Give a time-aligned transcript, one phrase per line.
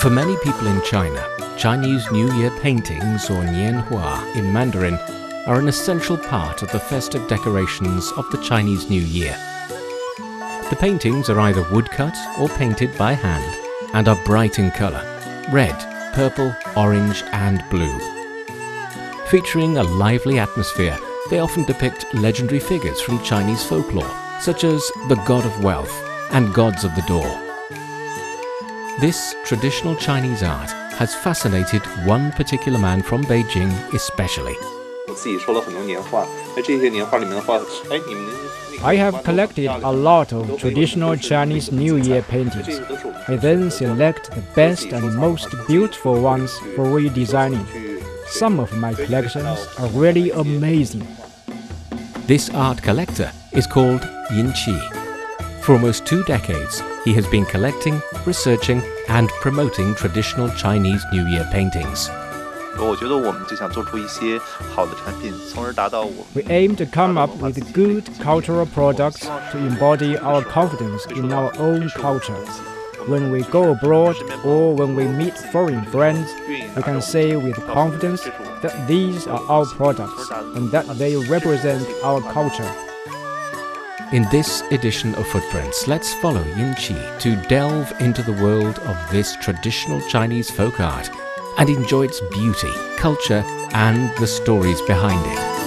[0.00, 1.22] For many people in China,
[1.58, 4.94] Chinese New Year paintings, or Nianhua in Mandarin,
[5.46, 9.36] are an essential part of the festive decorations of the Chinese New Year.
[10.70, 13.58] The paintings are either woodcut or painted by hand
[13.92, 15.04] and are bright in colour
[15.52, 15.76] red,
[16.14, 17.98] purple, orange, and blue.
[19.26, 20.98] Featuring a lively atmosphere,
[21.28, 25.92] they often depict legendary figures from Chinese folklore, such as the god of wealth
[26.30, 27.49] and gods of the door.
[29.00, 34.54] This traditional Chinese art has fascinated one particular man from Beijing especially.
[38.84, 42.78] I have collected a lot of traditional Chinese New Year paintings.
[43.26, 47.64] I then select the best and most beautiful ones for redesigning.
[48.26, 51.06] Some of my collections are really amazing.
[52.26, 54.78] This art collector is called Yin Qi.
[55.62, 61.48] For almost two decades, he has been collecting, researching, and promoting traditional Chinese New Year
[61.50, 62.10] paintings.
[66.34, 71.56] We aim to come up with good cultural products to embody our confidence in our
[71.58, 72.44] own culture.
[73.06, 78.24] When we go abroad or when we meet foreign friends, we can say with confidence
[78.62, 82.89] that these are our products and that they represent our culture.
[84.12, 89.10] In this edition of Footprints, let's follow Yin Qi to delve into the world of
[89.12, 91.08] this traditional Chinese folk art
[91.58, 95.59] and enjoy its beauty, culture, and the stories behind it.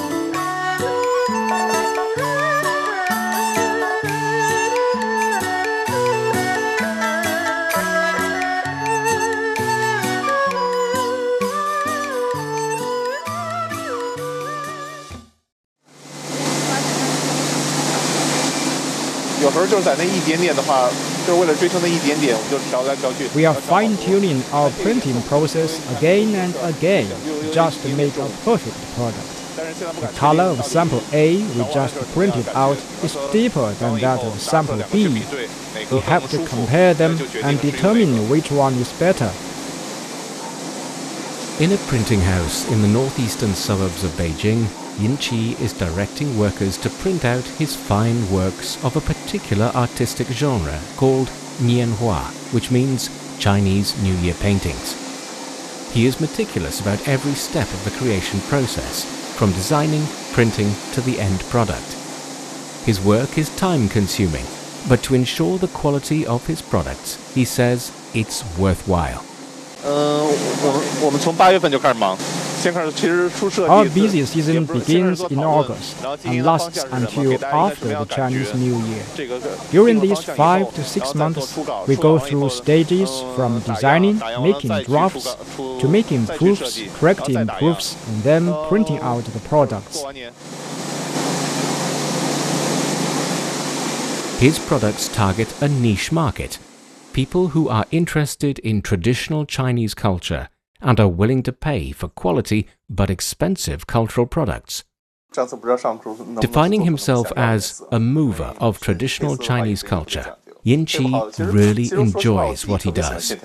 [23.36, 27.08] We are fine-tuning our printing process again and again
[27.54, 29.44] just to make a perfect product.
[30.02, 34.82] The color of sample A we just printed out is deeper than that of sample
[34.92, 35.24] B.
[35.92, 39.32] We have to compare them and determine which one is better.
[41.64, 44.68] In a printing house in the northeastern suburbs of Beijing,
[45.00, 50.28] Yin Qi is directing workers to print out his fine works of a particular artistic
[50.28, 52.22] genre called Nianhua,
[52.54, 53.10] which means
[53.40, 54.94] Chinese New Year paintings.
[55.92, 59.04] He is meticulous about every step of the creation process,
[59.36, 61.98] from designing, printing to the end product.
[62.86, 64.46] His work is time-consuming,
[64.88, 69.24] but to ensure the quality of his products, he says it's worthwhile.
[69.84, 70.24] Uh, 呃，
[70.62, 72.16] 我我们从八月份就开始忙。
[72.16, 79.04] Uh our busy season begins in August and lasts until after the Chinese New Year.
[79.72, 81.58] During these five to six months,
[81.88, 88.50] we go through stages from designing, making drafts, to making proofs, correcting proofs, and then
[88.50, 90.04] uh, printing out the products.
[94.40, 96.60] His products target a niche market
[97.14, 100.50] people who are interested in traditional Chinese culture
[100.84, 104.84] and are willing to pay for quality but expensive cultural products.
[106.40, 112.92] Defining himself as a mover of traditional Chinese culture, Yin Qi really enjoys what he
[112.92, 113.36] does.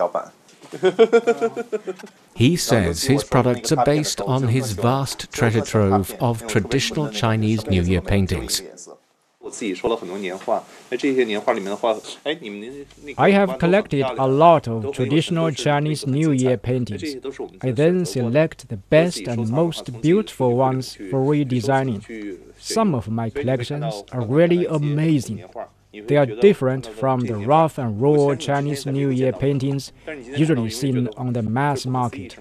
[2.34, 7.82] he says his products are based on his vast treasure trove of traditional Chinese New
[7.82, 8.62] Year paintings.
[13.19, 17.16] I have collected a lot of traditional Chinese New Year paintings.
[17.62, 22.03] I then select the best and most beautiful ones for redesigning.
[22.58, 25.44] Some of my collections are really amazing.
[25.92, 29.92] They are different from the rough and raw Chinese New Year paintings
[30.37, 32.37] usually seen on the mass market.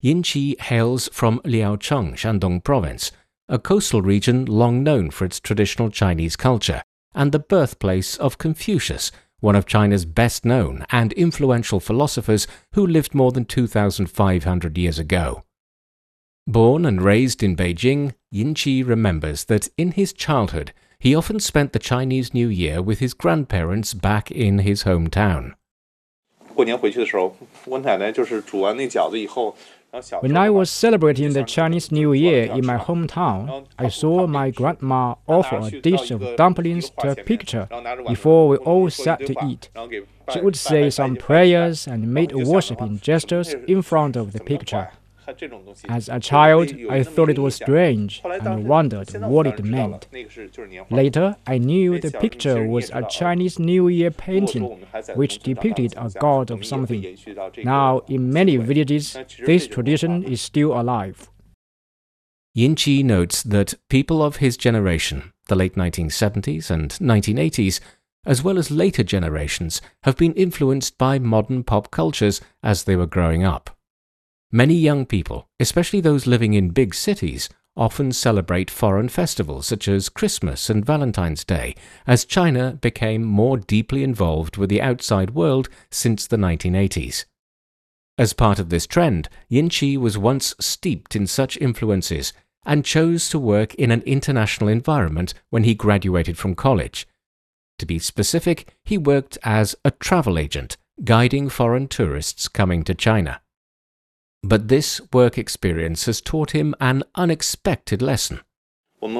[0.00, 3.12] Yin Qi hails from Liaocheng, Shandong province,
[3.48, 6.82] a coastal region long known for its traditional Chinese culture,
[7.14, 13.14] and the birthplace of Confucius, one of China's best known and influential philosophers who lived
[13.14, 15.44] more than 2,500 years ago.
[16.46, 21.72] Born and raised in Beijing, Yin Qi remembers that in his childhood he often spent
[21.72, 25.54] the Chinese New Year with his grandparents back in his hometown.
[30.20, 35.58] ，when I was celebrating the Chinese New Year in my hometown, I saw my grandma offer
[35.62, 37.68] a dish of dumplings to a picture
[38.06, 39.70] before we all sat to eat.
[40.32, 44.90] She would say some prayers and made worshipping gestures in front of the picture.
[45.88, 50.06] As a child, I thought it was strange and wondered what it meant.
[50.90, 56.50] Later, I knew the picture was a Chinese New Year painting which depicted a god
[56.50, 57.18] of something.
[57.64, 61.28] Now, in many villages, this tradition is still alive.
[62.54, 67.80] Yin Qi notes that people of his generation, the late 1970s and 1980s,
[68.24, 73.06] as well as later generations, have been influenced by modern pop cultures as they were
[73.06, 73.75] growing up.
[74.52, 80.08] Many young people, especially those living in big cities, often celebrate foreign festivals such as
[80.08, 81.74] Christmas and Valentine's Day,
[82.06, 87.24] as China became more deeply involved with the outside world since the 1980s.
[88.16, 92.32] As part of this trend, Yin Qi was once steeped in such influences
[92.64, 97.06] and chose to work in an international environment when he graduated from college.
[97.78, 103.42] To be specific, he worked as a travel agent, guiding foreign tourists coming to China.
[104.48, 108.42] But this work experience has taught him an unexpected lesson.
[109.02, 109.12] In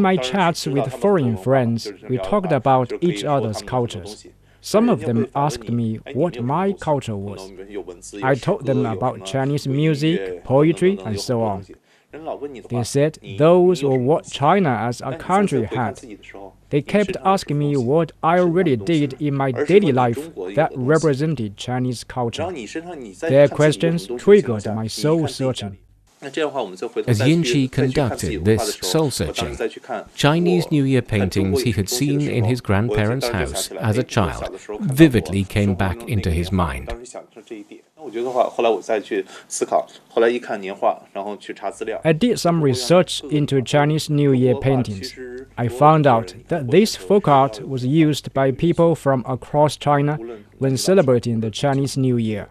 [0.00, 4.26] my chats with foreign friends, we talked about each other's cultures.
[4.60, 7.50] Some of them asked me what my culture was.
[8.22, 11.66] I told them about Chinese music, poetry, and so on.
[12.12, 16.00] They said those were what China as a country had.
[16.70, 22.02] They kept asking me what I already did in my daily life that represented Chinese
[22.04, 22.50] culture.
[23.20, 25.78] Their questions triggered my soul searching.
[26.22, 29.56] As Yin Qi conducted this soul searching,
[30.14, 35.44] Chinese New Year paintings he had seen in his grandparents' house as a child vividly
[35.44, 36.92] came back into his mind.
[42.04, 45.14] I did some research into Chinese New Year paintings.
[45.56, 50.18] I found out that this folk art was used by people from across China
[50.58, 52.48] when celebrating the Chinese New Year.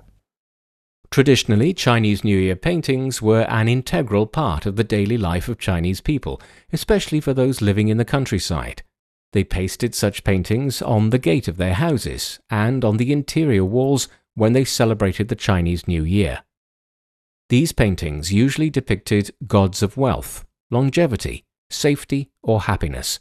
[1.12, 6.02] Traditionally, Chinese New Year paintings were an integral part of the daily life of Chinese
[6.02, 6.40] people,
[6.72, 8.84] especially for those living in the countryside.
[9.34, 14.08] They pasted such paintings on the gate of their houses and on the interior walls
[14.40, 16.44] when they celebrated the Chinese New Year.
[17.50, 23.20] These paintings usually depicted gods of wealth, longevity, safety, or happiness.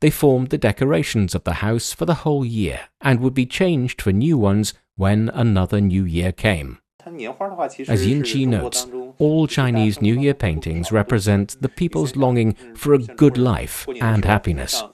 [0.00, 4.02] They formed the decorations of the house for the whole year and would be changed
[4.02, 6.78] for new ones when another new year came.
[7.04, 8.86] As Yin Qi notes,
[9.18, 14.84] all Chinese New Year paintings represent the people's longing for a good life and happiness.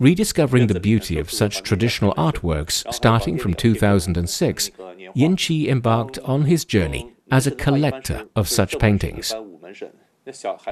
[0.00, 4.70] Rediscovering the beauty of such traditional artworks starting from 2006,
[5.14, 9.34] Yin Qi embarked on his journey as a collector of such paintings.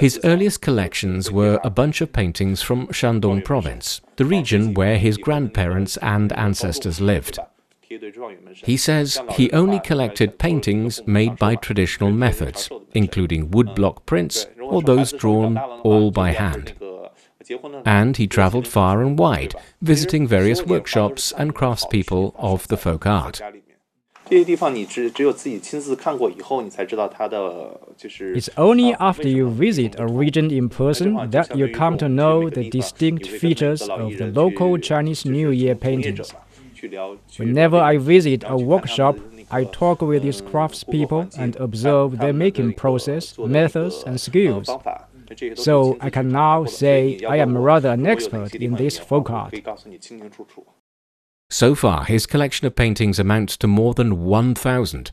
[0.01, 5.17] His earliest collections were a bunch of paintings from Shandong province, the region where his
[5.17, 7.39] grandparents and ancestors lived.
[8.65, 15.13] He says he only collected paintings made by traditional methods, including woodblock prints or those
[15.13, 16.75] drawn all by hand.
[17.85, 23.41] And he traveled far and wide, visiting various workshops and craftspeople of the folk art.
[24.29, 24.61] It's
[28.57, 33.29] only after you visit a region in person that you come to know the distinct
[33.29, 36.35] features of the local Chinese New Year paintings.
[37.37, 39.19] Whenever I visit a workshop,
[39.51, 44.69] I talk with these craftspeople and observe their making process, methods, and skills.
[45.55, 49.55] So I can now say I am rather an expert in this folk art.
[51.51, 55.13] So far, his collection of paintings amounts to more than 1,000.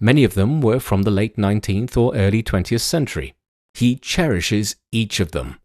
[0.00, 3.34] Many of them were from the late 19th or early 20th century.
[3.74, 5.58] He cherishes each of them.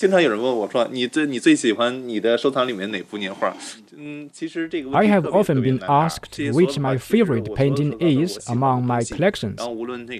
[0.00, 3.52] 经常有人问我说：“你最你最喜欢你的收藏里面哪幅年画？”
[3.94, 9.56] 嗯，其实这个 I have often been asked which my favorite painting is among my collections.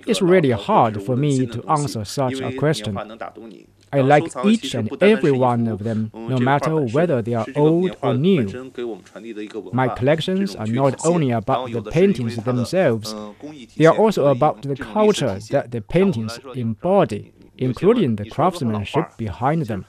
[0.05, 2.95] It's really hard for me to answer such a question.
[3.89, 8.13] I like each and every one of them, no matter whether they are old or
[8.13, 8.47] new.
[9.73, 13.15] My collections are not only about the paintings themselves,
[13.79, 19.86] they are also about the culture that the paintings embody including the craftsmanship behind them.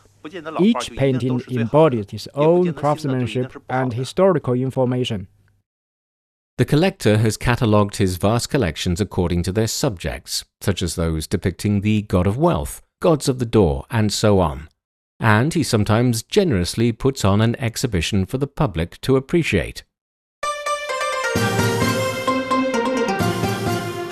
[0.58, 5.28] Each painting embodies its own craftsmanship and historical information.
[6.58, 11.82] The collector has catalogued his vast collections according to their subjects, such as those depicting
[11.82, 14.68] the god of wealth, gods of the door, and so on.
[15.20, 19.84] And he sometimes generously puts on an exhibition for the public to appreciate.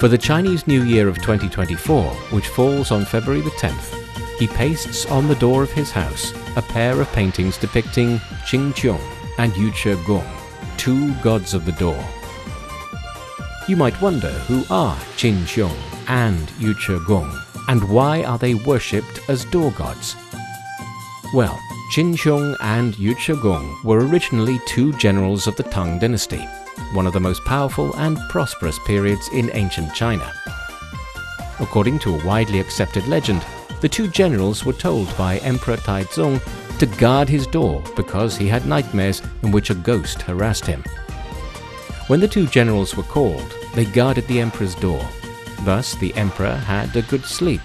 [0.05, 5.07] For the Chinese New Year of 2024, which falls on February the 10th, he pastes
[5.07, 9.01] on the door of his house a pair of paintings depicting Qin Qiong
[9.39, 10.31] and Yuchi Gong,
[10.77, 12.05] two gods of the door.
[13.67, 15.75] You might wonder who are Qin Qiong
[16.07, 16.75] and Yu
[17.07, 17.35] Gong,
[17.69, 20.17] and why are they worshipped as door gods?
[21.33, 21.59] Well,
[21.95, 26.47] Qin Qiong and Yu Gong were originally two generals of the Tang dynasty,
[26.95, 30.33] one of the most powerful and prosperous periods in ancient China.
[31.61, 33.45] According to a widely accepted legend,
[33.81, 36.41] the two generals were told by Emperor Taizong
[36.79, 40.83] to guard his door because he had nightmares in which a ghost harassed him.
[42.07, 45.07] When the two generals were called, they guarded the emperor's door.
[45.63, 47.63] Thus, the emperor had a good sleep.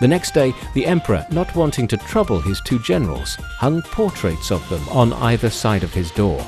[0.00, 4.68] The next day, the emperor, not wanting to trouble his two generals, hung portraits of
[4.68, 6.44] them on either side of his door.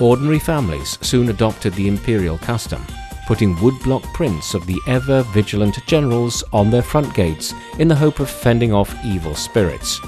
[0.00, 2.84] Ordinary families soon adopted the imperial custom,
[3.26, 8.20] putting woodblock prints of the ever vigilant generals on their front gates in the hope
[8.20, 10.00] of fending off evil spirits.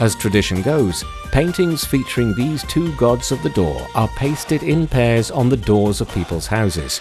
[0.00, 5.30] As tradition goes, paintings featuring these two gods of the door are pasted in pairs
[5.30, 7.00] on the doors of people's houses.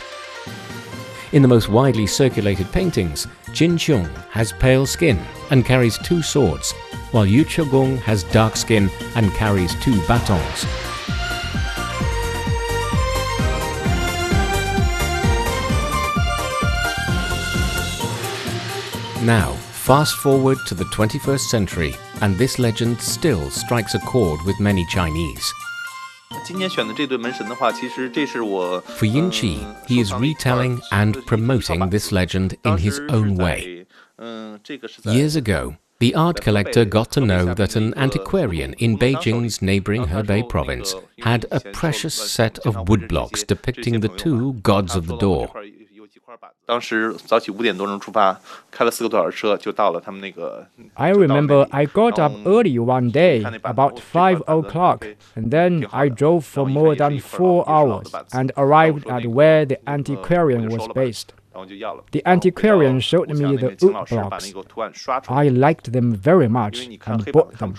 [1.31, 5.19] In the most widely circulated paintings, Qin Qiong has pale skin
[5.49, 6.71] and carries two swords,
[7.11, 10.90] while Yu Gong has dark skin and carries two batons.
[19.23, 24.59] Now, Fast forward to the 21st century, and this legend still strikes a chord with
[24.59, 25.51] many Chinese.
[26.29, 26.45] For
[29.07, 33.87] Yin Qi, he is retelling and promoting this legend in his own way.
[35.03, 40.47] Years ago, the art collector got to know that an antiquarian in Beijing's neighboring Hebei
[40.47, 45.51] province had a precious set of woodblocks depicting the two gods of the door.
[50.95, 56.45] I remember I got up early one day, about 5 o'clock, and then I drove
[56.45, 61.33] for more than four hours and arrived at where the antiquarian was based.
[61.53, 64.53] The antiquarian showed me the wood blocks.
[65.27, 67.75] I liked them very much and bought them.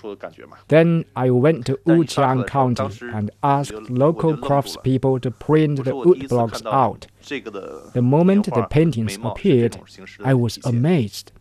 [0.68, 6.62] Then I went to Wuqiang County and asked local craftspeople to print the wood blocks
[6.66, 7.06] out.
[7.28, 9.78] The moment the paintings appeared,
[10.22, 11.32] I was amazed.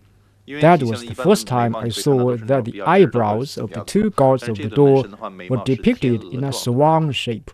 [0.47, 4.57] That was the first time I saw that the eyebrows of the two gods of
[4.57, 5.05] the door
[5.49, 7.51] were depicted in a swan shape.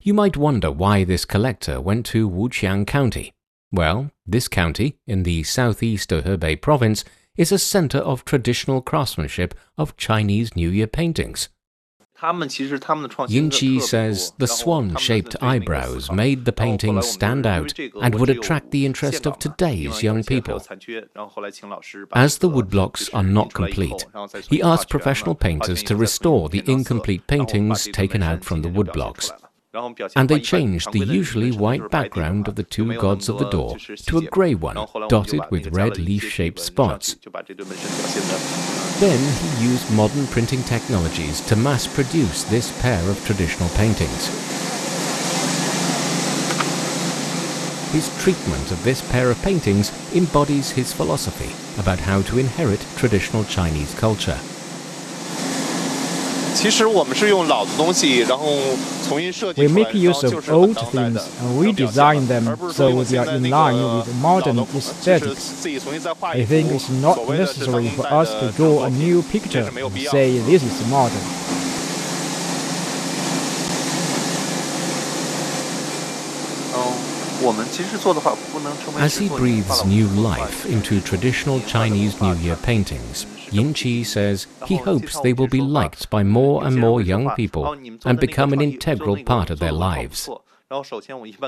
[0.00, 3.32] You might wonder why this collector went to Wuqiang County.
[3.76, 7.04] Well, this county, in the southeast of Hebei province,
[7.36, 11.50] is a center of traditional craftsmanship of Chinese New Year paintings.
[12.22, 18.86] Yin Qi says the swan-shaped eyebrows made the paintings stand out and would attract the
[18.86, 20.56] interest of today's young people.
[22.14, 24.06] As the woodblocks are not complete,
[24.48, 29.30] he asked professional painters to restore the incomplete paintings taken out from the woodblocks
[30.16, 34.18] and they changed the usually white background of the two gods of the door to
[34.18, 34.76] a grey one
[35.08, 37.16] dotted with red leaf-shaped spots.
[38.98, 44.28] Then he used modern printing technologies to mass-produce this pair of traditional paintings.
[47.92, 53.44] His treatment of this pair of paintings embodies his philosophy about how to inherit traditional
[53.44, 54.38] Chinese culture.
[59.56, 64.14] We make use of old things and redesign them so they are in line with
[64.22, 65.66] modern aesthetics.
[66.22, 70.62] I think it's not necessary for us to draw a new picture and say this
[70.62, 71.22] is modern.
[78.98, 84.76] As he breathes new life into traditional Chinese New Year paintings, Yin Qi says he
[84.76, 89.22] hopes they will be liked by more and more young people and become an integral
[89.22, 90.28] part of their lives.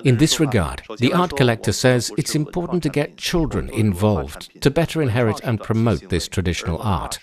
[0.04, 5.02] In this regard, the art collector says it's important to get children involved to better
[5.02, 7.18] inherit and promote this traditional art.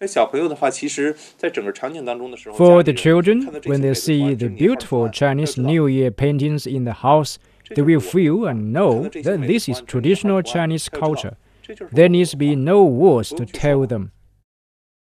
[0.00, 0.06] For
[2.84, 7.40] the children, when they see the beautiful Chinese New Year paintings in the house,
[7.74, 11.36] they will feel and know that this is traditional Chinese culture
[11.92, 14.12] there needs to be no words to tell them.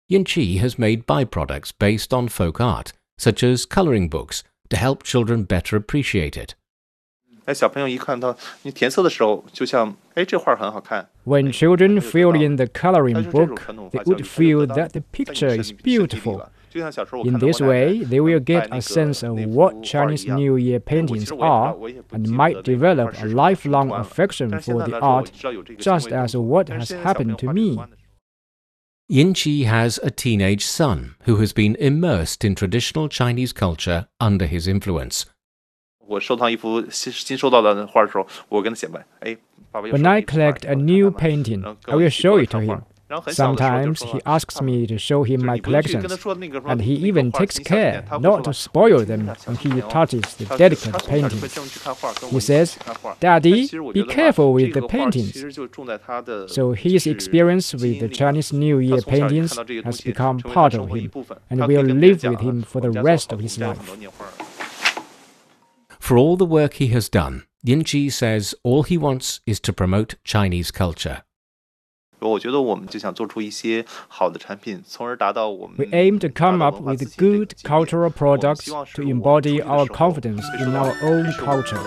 [0.08, 5.02] Yin Qi has made byproducts based on folk art, such as coloring books, to help
[5.02, 6.54] children better appreciate it.
[11.25, 16.49] When children fill in the coloring book, they would feel that the picture is beautiful.
[17.25, 21.76] In this way, they will get a sense of what Chinese New Year paintings are
[22.12, 25.33] and might develop a lifelong affection for the art,
[25.78, 27.78] just as what has happened to me.
[29.09, 34.47] Yin Qi has a teenage son who has been immersed in traditional Chinese culture under
[34.47, 35.26] his influence.
[36.00, 36.23] When
[40.06, 42.85] I collect a new painting, I will show it to him.
[43.29, 46.27] Sometimes he asks me to show him my collections,
[46.67, 51.55] and he even takes care not to spoil them when he touches the delicate paintings.
[52.31, 52.77] He says,
[53.21, 55.35] Daddy, be careful with the paintings.
[56.53, 61.13] So his experience with the Chinese New Year paintings has become part of him,
[61.49, 63.79] and will live with him for the rest of his life.
[66.01, 69.73] For all the work he has done, Yin Qi says all he wants is to
[69.73, 71.23] promote Chinese culture.
[75.78, 80.96] We aim to come up with good cultural products to embody our confidence in our
[81.02, 81.82] own culture.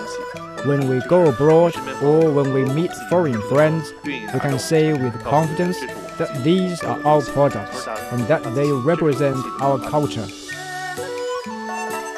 [0.64, 5.80] When we go abroad or when we meet foreign friends, we can say with confidence
[6.18, 10.26] that these are our products and that they represent our culture.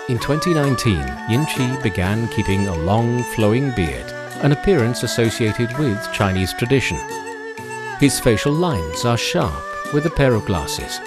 [0.09, 0.97] In 2019,
[1.31, 4.11] Yin Qi began keeping a long flowing beard,
[4.42, 6.99] an appearance associated with Chinese tradition.
[8.03, 10.99] His facial lines are sharp with a pair of glasses.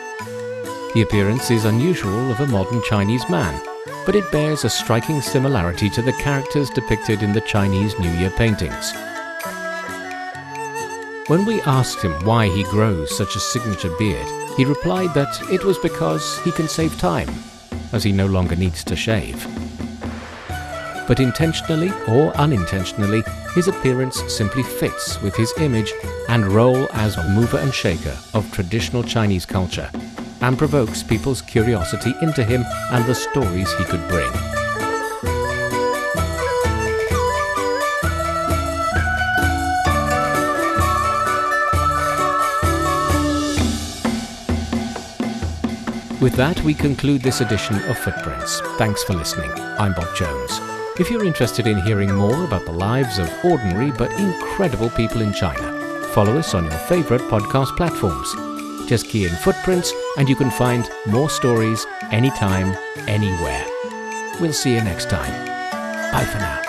[0.94, 3.62] The appearance is unusual of a modern Chinese man,
[4.06, 8.30] but it bears a striking similarity to the characters depicted in the Chinese New Year
[8.30, 8.94] paintings.
[11.28, 15.66] When we asked him why he grows such a signature beard, he replied that it
[15.66, 17.28] was because he can save time,
[17.92, 19.65] as he no longer needs to shave
[21.08, 25.94] but intentionally or unintentionally, his appearance simply fits with his image
[26.30, 29.90] and role as mover and shaker of traditional Chinese culture,
[30.42, 34.32] and provokes people's curiosity into him and the stories he could bring.
[46.22, 48.60] With that, we conclude this edition of Footprints.
[48.78, 49.52] Thanks for listening.
[49.78, 50.75] I'm Bob Jones.
[50.98, 55.34] If you're interested in hearing more about the lives of ordinary but incredible people in
[55.34, 55.74] China,
[56.14, 58.34] follow us on your favorite podcast platforms.
[58.88, 62.78] Just key in footprints and you can find more stories anytime,
[63.10, 63.66] anywhere.
[64.40, 65.34] We'll see you next time.
[66.14, 66.65] Bye for now.